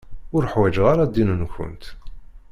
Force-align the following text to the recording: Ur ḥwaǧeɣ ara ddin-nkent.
Ur 0.35 0.43
ḥwaǧeɣ 0.51 0.85
ara 0.93 1.03
ddin-nkent. 1.09 1.83